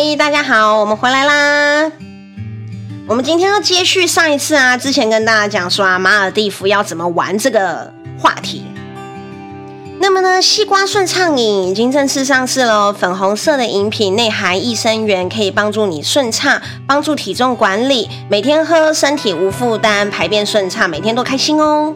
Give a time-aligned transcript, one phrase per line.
[0.00, 1.90] 嗨，大家好，我们回来啦。
[3.08, 8.64] 我们今天要接续上一次啊，之前跟大家讲说啊，马尔地夫要怎么玩这个话题。
[9.98, 21.92] 那么呢，西瓜顺畅饮已经正式上市了，粉红色的饮品内含益生元，可以帮助你顺畅，帮助体重管理，每天喝身体无负担，排便顺畅，每天都开心哦。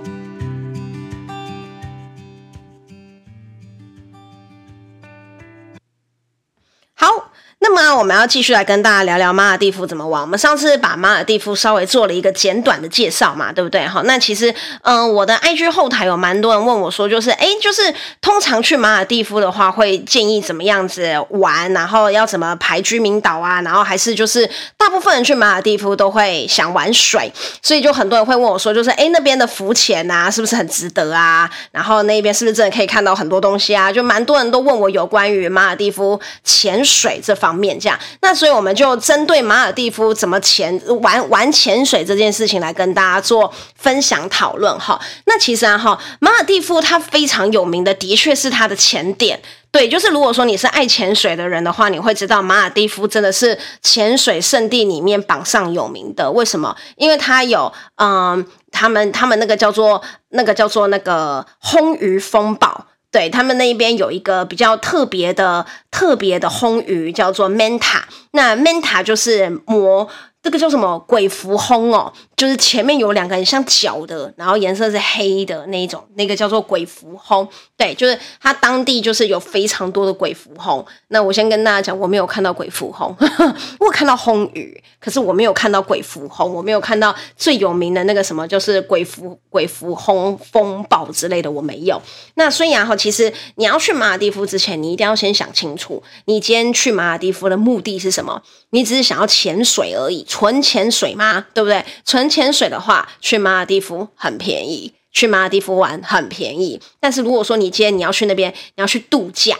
[7.75, 10.21] 那我们要继续来跟大家聊聊马尔地夫怎么玩。
[10.22, 13.86] 我们上次把马尔地夫稍微做了一个简短的介绍嘛，对不对？
[13.86, 17.82] 好，那其实，嗯、我的 IG 后台有蛮多人问我说，就是，哎，就是
[18.21, 27.32] 通常去马尔地夫的话，会建议怎么样子玩，然后要怎么排居民岛啊，然后还是就是大部分人去马尔地夫都会想玩水，
[27.63, 31.50] 所以就很多人会问我说，就是，哎，那边的浮潜啊，是不是很值得啊？
[31.71, 33.91] 然后那边是不是真的可以看到很多东西啊？
[33.91, 37.61] 就蛮多人都问我有关于马尔地夫潜水这方面。
[37.62, 45.00] 面这样，那所以我们就针对马尔地夫怎么潜玩玩潜水这件事情来跟大家做分享讨论哈。
[45.27, 49.40] 那其实啊哈，马尔地夫它非常有名的，的确是它的潜点。
[49.70, 56.30] 对，就是如果说你是爱潜水的人的话，你会知道马尔地夫真的是潜水圣地里面榜上有名的。
[56.30, 56.77] 为什么？
[56.96, 62.86] 因为它有嗯，他们他们那个叫做那个叫做那个魟鱼风暴。
[63.12, 68.00] 对，他们那边有一个比较特别的、特别的烘鱼，叫做 Manta。
[68.32, 70.08] 那 Manta 就是魔。
[70.42, 77.48] 这个叫什么鬼蝠轰哦，就是前面有两个很像脚的，然后颜色是黑的那一种，那个叫做鬼蝠轰。
[77.76, 80.84] 对，就是它当地就是有非常多的鬼蝠轰。
[81.08, 83.14] 那我先跟大家讲，我没有看到鬼蝠轰，
[83.78, 92.02] 我看到轰鱼，可是我没有看到鬼蝠轰，我没有看到最有名的那个什么，就是鬼蝠鬼蝠轰风暴之类的，我没有。
[92.34, 98.42] 那所以啊，哈，其实你要去马尔地夫之前，你一定要先想清楚，你今天去马尔地夫的目的是什么？
[98.70, 100.27] 你只是想要潜水而已。
[100.33, 101.44] 纯潜水吗？
[101.52, 101.84] 对不对？
[102.06, 106.80] 纯潜水的话，去马尔地夫很便宜，去马尔地夫玩很便宜。
[106.98, 109.55] 但是如果说你今天你要去那边，你要去度假，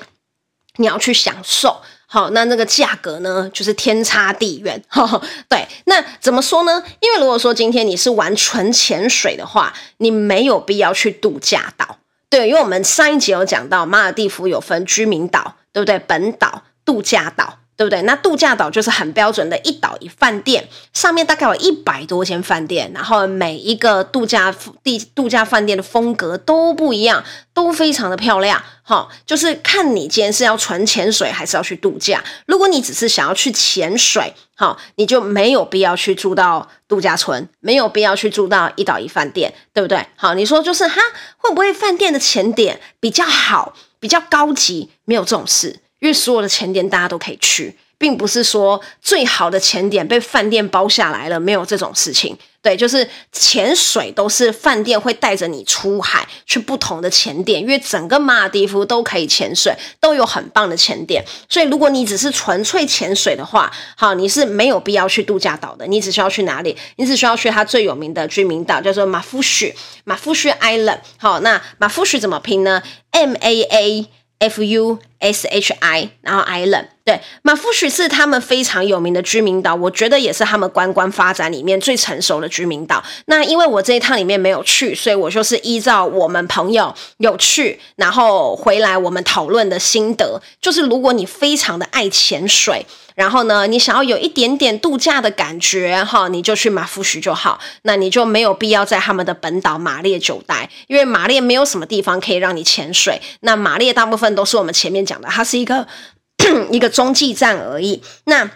[0.77, 4.83] 你要去享受，好，那那个价格呢，就是天差地远。
[5.51, 6.83] 对，那怎么说呢？
[7.01, 11.99] 因为如果说今天你是玩纯潜水的话，你没有必要去度假岛。
[12.31, 15.99] 对，因为我们上一集有讲到，马尔地夫有分居民岛，对不对？
[15.99, 17.59] 本岛、度假岛。
[17.77, 18.03] 对不对？
[18.03, 28.63] 那度假岛就是很标准的一岛一饭店，上面大概有一百多间饭店，然后每一个度假地度假饭店的风格都不一样，都非常的漂亮。
[28.85, 32.23] 哈，就是看你今天是要纯潜水还是要去度假。
[32.47, 40.05] 如果你只是想要去潜水，哈，你就没有必要去住到度假村，没有必要去住到一岛一饭店，对不对？
[40.17, 41.01] 好，你说就是哈，
[41.39, 44.91] 会不会饭店的潜点比较好，比较高级？
[45.05, 45.79] 没有这种事。
[46.03, 52.37] 因为所有的潜点大家都可以去，并不是说最好的潜点被饭店包下来了，没有这种事情。
[52.61, 61.25] 对，就是潜水都是饭店会带着你出海去不同的潜点，因为整个马尔地夫都可以潜水，都有很棒的潜点。
[61.49, 66.77] 所以如果你只是纯粹潜水的话，好，你是没有必要去度假岛的，你只需要去哪里？
[66.97, 70.99] 你只需要去它最有名的居民岛，叫做马夫许，马夫许 Island。
[71.17, 72.83] 好，那马夫许怎么拼呢
[73.13, 74.07] ？M A A。
[74.43, 83.01] F U S H I，然后 Island，对，马夫许是他们非常有名的居民岛，我觉得也是他们观光发展里面最成熟的居民岛。
[83.27, 92.85] 那因为我这一趟里面没有去，所以我就是依照我们朋友有去，然后回来我们讨论的心得，就是如果你非常的爱潜水。
[93.15, 97.59] 然后呢，你想要有一点点度假的感觉哈，你就去马夫许就好。
[97.83, 103.21] 那你就没有必要在他们的本岛马列久待，因为马列没有什么地方可以让你潜水。
[103.41, 105.87] 那马列大部分都是我们前面讲的，它是一个
[106.71, 108.03] 一个中继站而已。
[108.25, 108.51] 那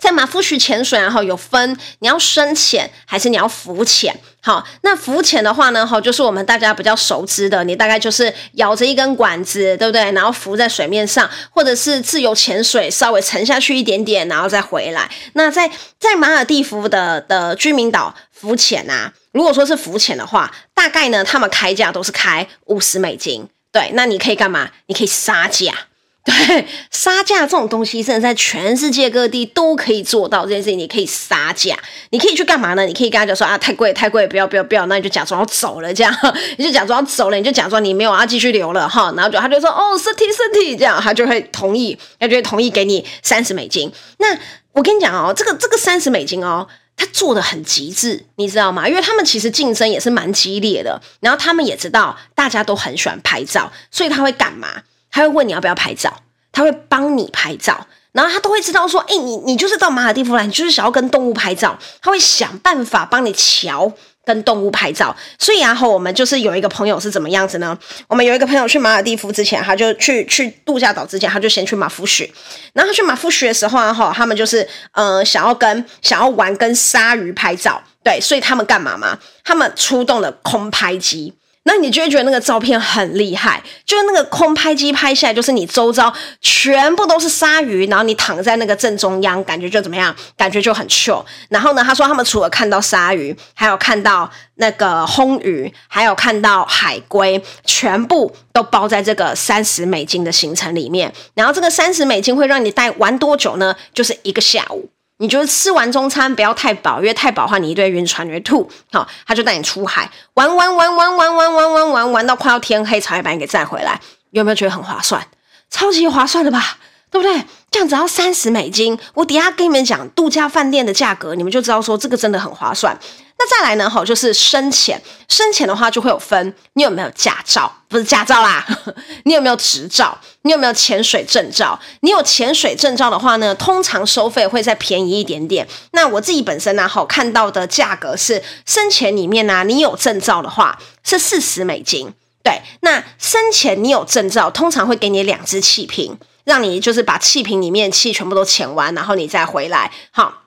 [0.00, 4.18] 在马夫许潜水，然后有分你要深潜还是你要浮潜。
[4.42, 10.10] 好，那浮潜的话呢，哈，就是我们大家比较熟知的，你大概就是咬着一根管子，对不对？
[10.12, 15.10] 然后浮在水面上，或者是自由潜水，稍微沉下去一点点，然后再回来。
[15.34, 23.46] 那在在马尔地夫的的居民岛浮潜啊，如果说是浮潜的话，大概呢，他们开价都是开五十美金。
[23.70, 24.70] 对，那你可以干嘛？
[24.86, 25.74] 你可以杀价。
[26.22, 30.78] 对，杀价这种东西，甚至在全世界各地都可以做到这件事情。
[30.78, 31.74] 你可以杀价，
[32.10, 32.84] 你可以去干嘛呢？
[32.84, 36.14] 你可以跟他讲说啊，太贵，太贵，不要，不要，不要，那你就假装要走了，这样，
[36.58, 43.90] 你就假装要走了，你就假装你没有要继续留了哈，然后就他就说哦，身体，身体，这样他就会同意，他就会同意给你三十美金。
[44.18, 44.38] 那
[44.72, 48.86] 我跟你讲哦，这个这个三十美金哦，他做的很极致，你知道吗？
[48.86, 54.68] 因为他们其实竞争也是蛮激烈的，然后他们也知道大家都很喜欢拍照，所以他会干嘛？
[55.10, 56.12] 他会问你要不要拍照，
[56.52, 57.86] 他会帮你拍照。
[58.12, 63.92] 然后他都会知道说，哎，你你就是到马尔地夫来，你就是想要跟动物拍照，他会想办法帮你乔
[64.24, 65.14] 跟动物拍照。
[65.38, 67.78] 所以然后我们就是有一个朋友是怎么样子呢？
[68.08, 72.28] 我们有一个朋友去马尔地夫之前，他就去去度假岛之前，他就先去马夫许。
[72.72, 79.16] 然后他去马夫许的时候，然后他们就是呃想要跟想要玩跟鲨鱼拍照，对，所以他们干嘛嘛？
[79.44, 81.32] 他们出动了空拍机。
[81.64, 90.14] 那你就会觉得那个照片很厉害，就是那个空拍机拍下来，就是你周遭全部都是鲨鱼，然后你躺在那个正中央，感觉就怎么样？
[90.38, 91.22] 感觉就很 chill。
[91.50, 101.12] 然后呢，他说他们除了看到鲨鱼，还有看到那个魟鱼，还有看到海龟，全部都包在这个三十美金的行程里面。
[101.34, 103.76] 然后这个三十美金会让你带玩多久呢？
[103.92, 104.88] 就是一个下午。
[105.20, 108.66] 你觉得吃完中餐不要太饱，因为太饱的话你一堆晕船，你会吐。
[108.90, 114.00] 好，他就带你出海玩玩玩玩玩玩玩玩玩玩到快要天黑才会把你给载回来。
[114.30, 115.22] 有没有觉得很划算？
[115.68, 116.78] 超级划算的吧？
[117.10, 117.44] 对不对？
[117.70, 122.96] 这样只要三十美金，我等下跟你们讲度假饭店的价格，你们就知道说这个真的很划算。
[123.38, 123.88] 那再来呢？
[123.88, 125.00] 哈，就是深潜。
[125.28, 127.72] 深潜的话就会有分，你有没有驾照？
[127.88, 128.66] 不是驾照啦，
[129.24, 130.18] 你有没有执照？
[130.42, 131.78] 你有没有潜水证照？
[132.00, 135.66] 你有潜水证照的话呢，通常收费会再便宜一点点。
[135.92, 142.12] 那我自己本身呢，哈，看到的价格是深潜里面呢，你有证照的话是四十美金。
[142.42, 146.18] 对，那深潜你有证照，通常会给你两支气瓶。
[146.44, 149.90] 让你就是把气瓶里面气全部都潜完，然后你再回来。
[150.10, 150.42] 好，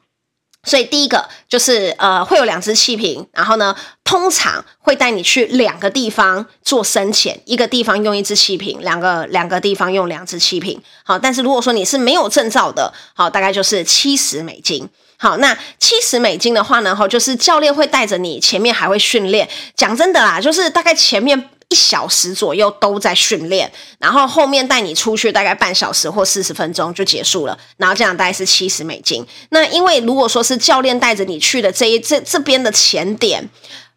[0.63, 10.81] 所以第一个就是呃会有两只气瓶，然后呢通常会带你去两个地方做深潜，一个地方用一只气瓶，两个两个地方用两只气瓶。
[11.03, 14.89] 好，但是如果说你是没有证照的，好，大概就是七十美金。
[15.17, 19.47] 好，那七十美金的话呢，哈，就是教练会带着你，前面还会训练。
[19.75, 21.49] 讲真的啦，就是大概前面。
[21.73, 29.25] 一小时左右都在训练，然后后面带你出去大概半小时或四十分钟就结束了，然后这样大概是七十美金。
[29.49, 33.49] 那因为如果说是教练带着你去的这一这这边的前点，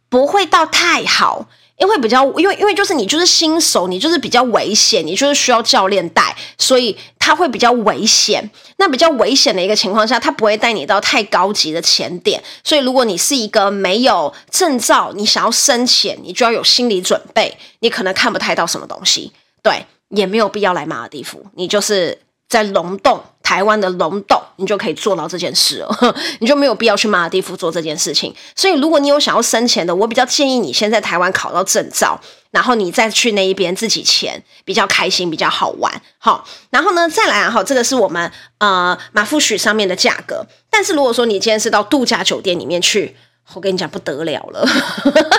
[0.09, 1.47] 不会到太好。
[1.79, 8.51] 因为比较，因为因为就是你就是新手，你就是比较危险，你就是需要教练带，所以他会比较危险。
[8.79, 12.43] 那比较危险的一个情况下，他不会带你到太高级的潜点。
[12.65, 19.33] 所以如果你是一个没有证照，你想要深潜，你就要有心理准备，你可能看不太到什么东西。
[19.63, 22.19] 对，也没有必要来马尔地夫，你就是。
[22.49, 28.33] 在龙洞，台湾的龙洞，你就可以做到这件事了， 你就没有必要去马尔地夫做这件事情。
[28.55, 32.19] 所以，如果你有想要深潜的，我比较建议你先在台湾考到证照，
[32.53, 35.93] 然后你再去那一边自己潜，比较开心，比较好玩。
[36.19, 40.47] 好，然后呢，再来啊，哈，这个是我们呃马夫许上面的价格。
[40.71, 43.17] 但是如果说你今天是到度假酒店里面去，
[43.55, 44.65] 我跟你讲不得了了，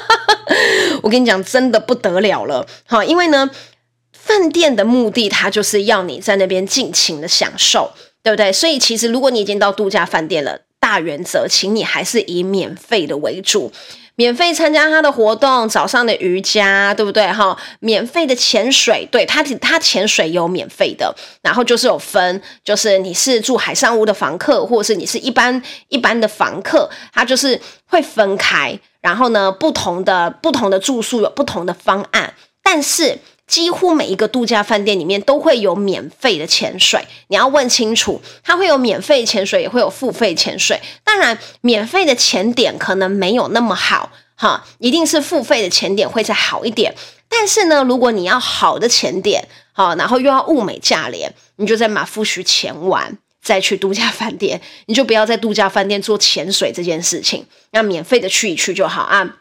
[1.02, 2.68] 我跟你讲真的不得了了。
[2.86, 3.50] 好，因为呢。
[4.28, 8.52] 饭店的目的，它就是要你在那边尽情的享受，对不对？
[8.52, 13.72] 所以其实如果你已经到度假饭店了，大原则，请你还是以免费的为主，
[14.16, 17.26] 免费参加他的活动，早上的瑜伽，对不对？
[17.32, 33.18] 哈，免费的潜水，对，他他潜水有免费的，然后就是有分，就是你是住海上屋的房客，或者是你是一般一般的房客，他就是会分开，然后呢，不同的不同的住宿有不同的方案，但是。
[33.48, 40.80] 几乎每一个度假饭店里面都会有免费的潜水，你要问清楚，它会有免费潜水，也会有付费潜水。
[41.04, 46.94] 当然，免费的潜点可能没有那么好，哈，一定是付费的潜点会再好一点。
[47.30, 59.38] 但是呢，如果你要好的潜点，好，然后又要物美价廉，你就在马夫许潜完再去度假饭店，你就不要在度假饭店做潜水这件事情，那免费的去一去就好啊。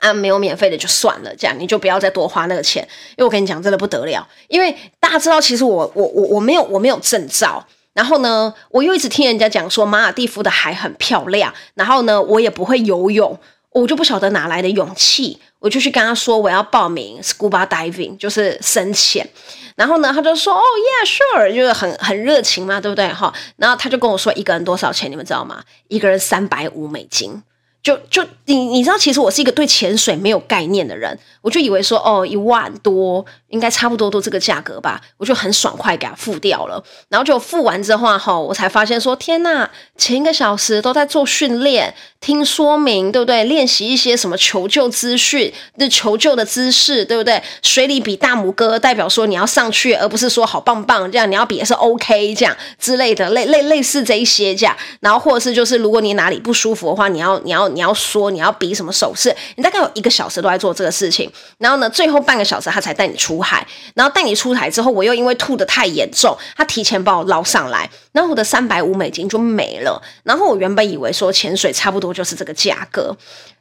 [0.00, 4.26] 啊，没有免费的就算了，这样你就不要再多花那个钱，因为我跟你讲，真的不得了。
[4.48, 13.38] 因为大家知道，其实我我我我没有我没有证照，然后呢，我又一直听人家讲说马尔地夫的海很漂亮，然后呢，我也不会游泳，
[13.70, 19.28] 我就不晓得哪来的勇气，我就去跟他说我要报名 scuba diving，就是深潜，
[19.76, 23.32] 然后呢，他就说哦，yeah sure，就是很很热情嘛，对不对哈？
[23.56, 25.62] 然后他就跟我说一个人多少钱，你们知道吗？
[25.88, 27.42] 一个人三百五美金。
[27.82, 36.82] 就就你你知道，其实我是一个对潜水没有概念的人，我就以为说哦，一万多应该差不多都这个价格吧，我就很爽快给他付掉了。
[37.08, 43.44] 然后就付完之后哈，我才发现说天呐，前一个小时都在做训练、听说明，对不对？
[43.44, 47.42] 练习一些什么求救资讯、那求救的姿势，对不对？
[47.62, 54.76] 水里比大拇哥代表说你要上去，而不是说好棒棒这样，你要比的是 OK 这样之类的，类类类似这一些这样。
[55.00, 57.69] 然后或者是就是如果你哪里不舒服的话，你要你要。
[57.70, 61.30] 你要说你要比什么手势，你大概有一个小时都在做这个事情。
[61.58, 63.66] 然后呢，最后半个小时他才带你出海。
[63.94, 70.00] 然后带你出海之后，我又因为吐得太严重，他提前把我捞上来，然后我的三百五美金就没了。
[70.24, 73.16] 然后我原本以为说潜水差不多就是这个价格，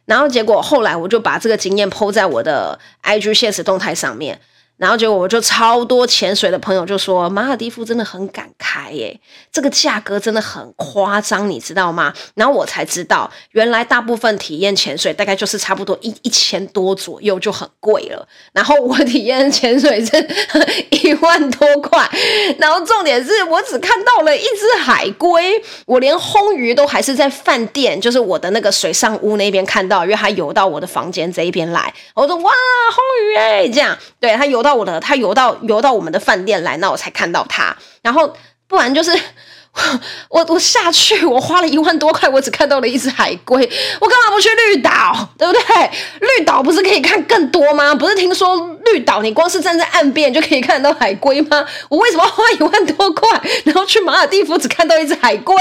[0.05, 4.39] 然后结果后来我就把这个经验 po 在我的 IG 限时动态上面。
[4.79, 9.19] 然后结果我就超多潜水的朋友就说，马尔地夫真的很敢开耶，
[9.51, 12.13] 这个价格真的很夸张，你知道吗？
[12.33, 18.25] 然后我才知道，原来大部分体验潜水大概就是差不多一一千多左右就很贵了。
[18.53, 20.15] 然后我体验潜水是
[20.91, 22.09] 一万多块，
[22.57, 34.68] 然后重点是我只看到了一只海龟，我连魟鱼都还是在饭店，就是我的那个水上屋那边看到，因为它游到我的房间这一边来，我说哇，魟鱼哎，这样，对，它游到。
[34.75, 37.75] 到了，他游到游到我们的饭店来，那我才看到他。
[38.03, 38.35] 然后
[38.67, 39.11] 不然就是
[40.29, 43.57] 我我下去，我花了一万多块，我只看到了一只海龟。
[43.99, 45.29] 我干嘛不去绿岛？
[45.37, 45.89] 对不对？
[46.19, 47.93] 绿岛不是可以看更多吗？
[47.95, 51.65] 不是听说绿岛你光是站在岸边就可以看到海龟吗？
[51.87, 55.55] 我为什么花一万多块，然后去马尔地夫只看到一只海龟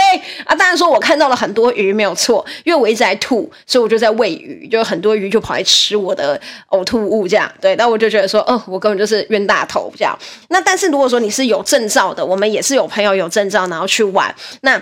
[0.45, 0.55] 啊？
[0.55, 7.77] 当然说我看到了很多鱼，没有错，因为我一直在吐，所以我就在喂鱼，就很多鱼就跑来吃我的呕吐物，这样对。
[7.77, 10.19] 那我就觉得说，哦，我根本就是冤大头这样。
[10.49, 14.81] 那但是如果说你是有证照的，我们也是有朋友有证照，然后去去玩那。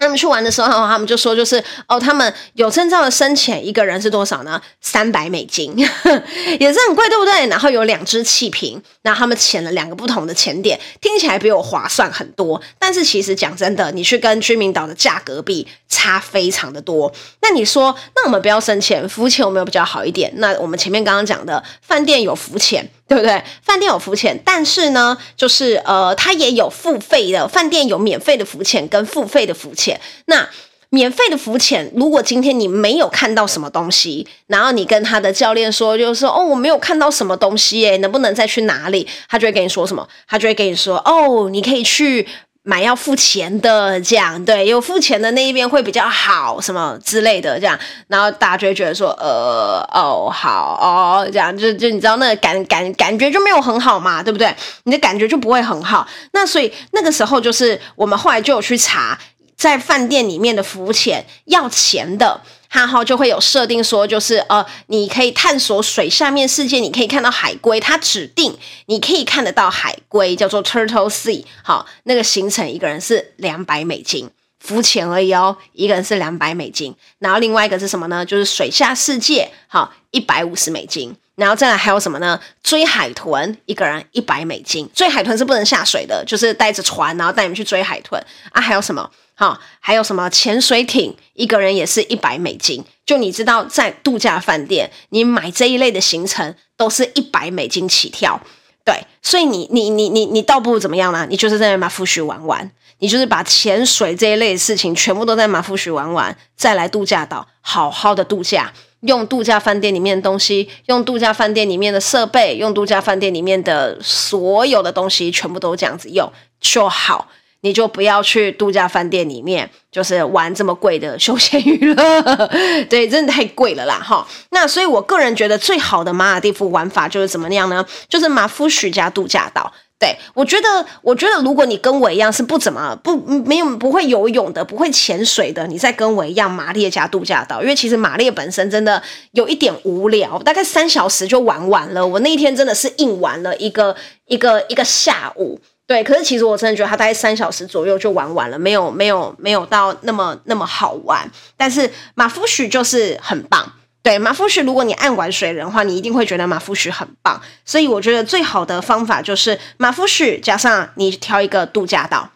[0.00, 4.62] 他们去玩的时候，他们就说，就是哦，他们有证照的深潜，一个人是多少呢？
[4.80, 5.76] 三百美金，
[6.60, 7.48] 也是很贵，对不对？
[7.48, 12.62] 然后有两只气瓶，然后他们潜了两个不同的潜点，听起来比我划算很多。
[12.78, 17.12] 但是其实讲真的，你去跟居民岛的价格比，差非常的多。
[17.42, 20.32] 那你说，那我们不要深潜，浮潜有没有比较好一点？
[20.36, 22.88] 那我们前面刚刚讲的饭店有浮潜。
[23.08, 23.42] 对不对？
[23.62, 27.48] 饭店有浮潜，但是呢，就是呃，它也有付费的。
[27.48, 29.98] 饭店有免费的浮潜跟付费的浮潜。
[30.26, 30.46] 那
[30.90, 39.06] 免费的浮潜，如果今天你没有看到什么东西，然后你跟他的教练说，就是说哦，我没有看到什么东西，耶，能不能再去哪里？
[39.28, 40.06] 他就会跟你说什么？
[40.26, 42.26] 他就会跟你说，哦，你可以去。
[42.68, 54.54] 买要付钱的，这样对，有付钱的那一边会比较好，什么之类的，这样，然后大家就会觉得说，呃，哦，好哦，这样就就你知道那个感感感觉就没有很好嘛，对不对？
[54.82, 56.06] 你的感觉就不会很好。
[56.32, 59.18] 那所以那个时候就是我们后来就有去查，
[59.56, 62.38] 在饭店里面的浮潜要钱的。
[62.68, 68.56] 它哈就会有设定说，就是呃，你可以探索水下面世界，你可以看到海龟，它指定
[68.86, 71.44] 你可以看得到海龟，叫做 Turtle Sea。
[71.62, 76.94] 好，那个行程一个人是两百美金，浮潜而已哦，一个人是两百美金。
[77.18, 78.24] 然后另外一个是什么呢？
[78.24, 81.16] 就是水下世界，好，一百五十美金。
[81.38, 82.38] 然后再来还有什么呢？
[82.64, 84.90] 追海豚，一个人一百美金。
[84.92, 88.60] 追海豚是不能下水的，就是带着船，然后带你们去追海豚啊。
[88.60, 89.08] 还有什么？
[89.36, 92.84] 好，还有什么潜水艇，一个人也是一百美金。
[93.06, 98.40] 就你知道，在度假饭店，你买这一类的行程都是一百美金起跳。
[98.84, 101.24] 对，所以你你你你你倒不如怎么样呢？
[101.30, 102.68] 你就是在马夫许玩玩，
[102.98, 117.28] 你就是把潜水这一类的事情全部都在马夫许玩玩，再来度假岛好好的度假，用度假饭店里面的东西，用度假饭店里面的设备，用度假饭店里面的所有的东西，全部都这样子用就好。
[117.62, 121.96] 你就不要去度假饭店里面，就是玩这么贵的休闲娱乐，
[122.88, 124.24] 对，真的太贵了啦，哈。
[124.50, 127.84] 那所以我个人觉得最好的马尔地夫玩法就是怎么样呢？
[128.08, 129.72] 就是马夫许加度假岛。
[129.98, 139.02] 对，我觉得，我觉得如果你跟我一样是不怎么不没有不会游泳的，不会潜水的，你再跟我一样马列加度假岛，因为其实马列本身真的
[139.32, 142.06] 有一点无聊，大概三小时就玩完了。
[142.06, 145.60] 我那一天真的是硬玩了一个一个一个下午。
[145.84, 151.28] 对，可是其实我真的觉得它大概三小时左右就玩完了，没有没有没有到那么那么好玩。
[151.56, 157.40] 但是马夫许就是很棒，对，马夫许，如果你爱玩水人的话，你一定会觉得马夫许很棒。
[157.64, 162.30] 所以我觉得最好的方法就是马夫许加上你挑一个度假岛。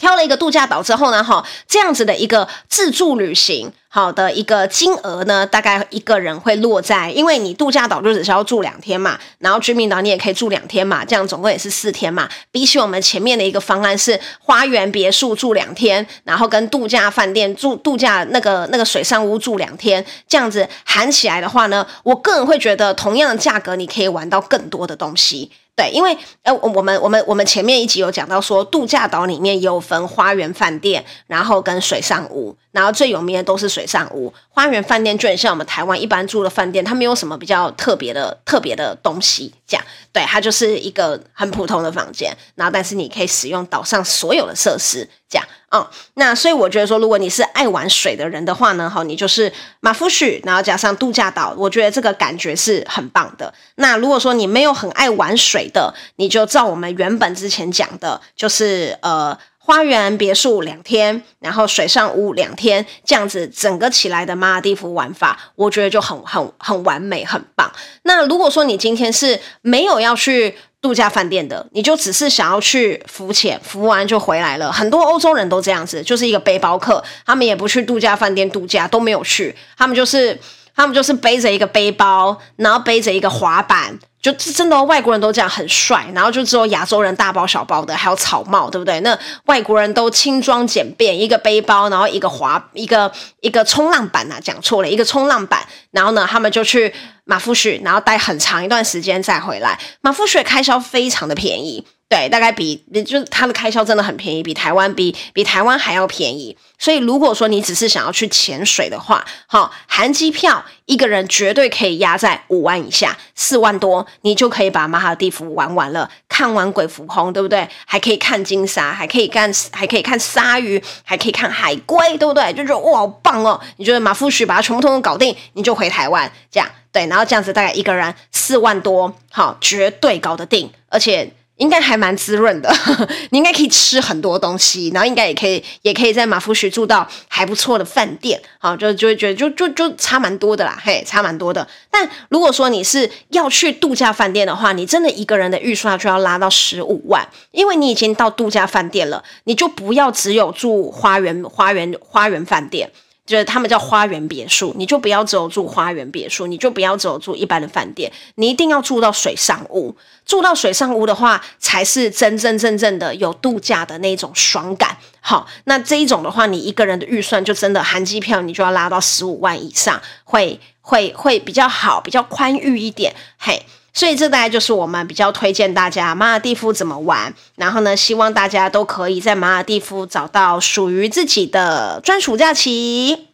[0.00, 12.26] 挑了一个度假岛之后呢，哈，这样子的一个自助旅行，好的一个金额呢，大概一个人会落在，因为你度假岛就只需要住两天嘛，然后居民岛你也可以住两天嘛，这样总共也是四天嘛。
[12.50, 25.50] 比起我们前面的一个方案是花园别墅住两天，然后跟度假饭店住度假那个那个水上屋住两天，这样子含起来的话呢，我个人会觉得同样的价格你可以玩到更多的东西。
[25.80, 34.32] 对，因为呃，我们我们我们前面一集有讲到说，度假岛里面有分花园饭店，然后跟水上屋，然后最有名的都是水上屋。
[34.48, 53.54] 花园饭店就很像我们台湾一般住的饭店，它没有什么比较特别的特别的东西，这样，对，它就是一个很普通的房间，然后但是你可以使用岛上所有的设施，这样嗯，那所以我觉得说，如果你是爱玩水的人的话呢，哈，你就是马夫许，然后加上度假岛，我觉得这个感觉是很棒的。
[53.76, 59.38] 那如果说你没有很爱玩水的，你就照我们原本之前讲的，就是呃，
[59.70, 67.70] 花园别墅两天，然后水上屋两天，这样子整个起来的马尔地夫玩法，我觉得就很很很完美，很棒。
[68.02, 70.56] 那如果说你今天是没有要去。
[70.82, 74.72] 度假饭店的，你就只是想要去浮潜，浮完就回来了。
[74.72, 80.40] 很多欧洲人都这样子，就是一个背包客，他们也不去度假饭店度假，都没有去，他们就是
[80.74, 83.98] 他们就是背着一个背包，然后背着一个滑板。
[84.22, 89.00] 就真的外国人都这样很帅，然后就只有亚洲人大包小包的，还有草帽，对不对？
[89.00, 93.10] 那外国人都轻装简便，一个背包，然后一个滑，一个
[93.40, 95.66] 一个冲浪板啊，讲错了，一个冲浪板。
[95.90, 96.92] 然后呢，他们就去
[97.24, 99.78] 马夫许，然后待很长一段时间再回来。
[100.02, 101.86] 马夫许开销非常的便宜。
[102.10, 106.56] 对，大概比就是它的开销真的很便宜，比台湾比比台湾还要便宜。
[106.76, 117.68] 所以如果说你只是想要去潜水的话，好，含机票一个人绝对可以压在五万以下，四万多你就可以把马尔地夫玩完了，看完鬼浮空，对不对？
[117.86, 122.52] 还可以看金沙，还可以看还可以看鲨鱼，还可以看海龟，对不对？
[122.54, 123.60] 就觉得哇，好棒哦！
[123.76, 131.32] 你觉得马夫许把它全部通通搞定，你就回台湾，这样对，然后这样子大概一个人四万多，好，绝对搞得定，而且。
[131.60, 132.74] 应该还蛮滋润的，
[133.30, 141.66] 你应该可以吃很多东西，然后应该也可以，也可以在马夫许住到还不错的饭店，好，就就会觉得就就就差蛮多的啦，嘿，差蛮多的。
[141.90, 152.90] 但如果说你是要去度假饭店的话，你真的一个人的预算就要拉到十五万，因为你已经到度假饭店了，你就不要只有住花园花园花园饭店。
[153.26, 159.94] 就是他们叫花园别墅，你就不要只有住花园别墅，你就不要只有住一般的饭店，你一定要住到水上屋。
[160.26, 164.96] 住到水上屋的话，才是真真正正的有度假的那种爽感。
[165.20, 173.14] 好，那这一种的话，你一个人的预算就真的含机票，你就要拉到十五万以上，会会会比较好，比较宽裕一点。
[173.38, 173.62] 嘿，
[173.92, 177.34] 所以这大概就是我们比较推荐大家马尔地夫怎么玩。
[177.56, 183.28] 然后呢，希望大家都可以在马尔地夫找到属于自己的专属假期。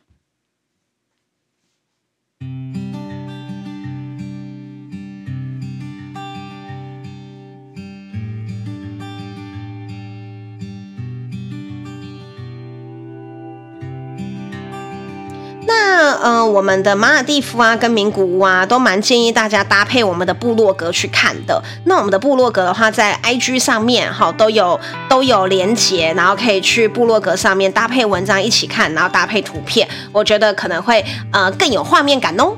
[16.23, 21.63] 嗯、呃，我们的马尔蒂夫啊，跟名古屋啊，都蛮建议大家搭配我们的部落格去看的。
[21.85, 32.53] 那我们的部落格的话，在 IG 上面哈都有都有连结，然后可以去部落格上面搭配文章一起看，然后搭配图片，我觉得可能会呃更有画面感哦。